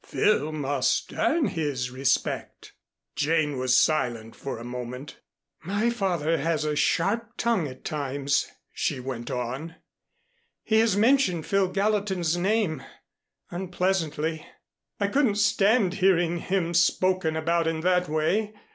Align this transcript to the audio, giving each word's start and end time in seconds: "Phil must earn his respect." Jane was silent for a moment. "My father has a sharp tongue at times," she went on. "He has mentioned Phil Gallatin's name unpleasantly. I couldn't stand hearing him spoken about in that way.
"Phil 0.03 0.51
must 0.51 1.13
earn 1.13 1.45
his 1.49 1.91
respect." 1.91 2.73
Jane 3.15 3.59
was 3.59 3.77
silent 3.77 4.35
for 4.35 4.57
a 4.57 4.63
moment. 4.63 5.19
"My 5.63 5.91
father 5.91 6.39
has 6.39 6.65
a 6.65 6.75
sharp 6.75 7.37
tongue 7.37 7.67
at 7.67 7.85
times," 7.85 8.47
she 8.73 8.99
went 8.99 9.29
on. 9.29 9.75
"He 10.63 10.79
has 10.79 10.97
mentioned 10.97 11.45
Phil 11.45 11.67
Gallatin's 11.67 12.35
name 12.35 12.81
unpleasantly. 13.51 14.43
I 14.99 15.05
couldn't 15.05 15.35
stand 15.35 15.93
hearing 15.93 16.39
him 16.39 16.73
spoken 16.73 17.35
about 17.35 17.67
in 17.67 17.81
that 17.81 18.09
way. 18.09 18.55